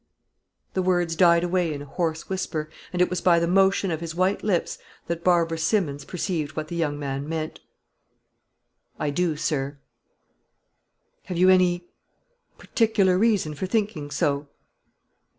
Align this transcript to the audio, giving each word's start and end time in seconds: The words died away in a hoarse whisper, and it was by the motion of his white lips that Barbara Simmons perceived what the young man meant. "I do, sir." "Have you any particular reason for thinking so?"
The 0.73 0.81
words 0.81 1.15
died 1.15 1.43
away 1.43 1.71
in 1.71 1.83
a 1.83 1.85
hoarse 1.85 2.27
whisper, 2.27 2.71
and 2.91 3.03
it 3.03 3.09
was 3.11 3.21
by 3.21 3.37
the 3.37 3.47
motion 3.47 3.91
of 3.91 4.01
his 4.01 4.15
white 4.15 4.41
lips 4.43 4.79
that 5.05 5.23
Barbara 5.23 5.59
Simmons 5.59 6.05
perceived 6.05 6.55
what 6.55 6.69
the 6.69 6.75
young 6.75 6.97
man 6.97 7.29
meant. 7.29 7.59
"I 8.97 9.11
do, 9.11 9.35
sir." 9.37 9.77
"Have 11.25 11.37
you 11.37 11.49
any 11.49 11.85
particular 12.57 13.15
reason 13.19 13.53
for 13.53 13.67
thinking 13.67 14.09
so?" 14.09 14.47